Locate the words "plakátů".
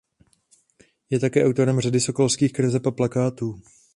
2.91-3.61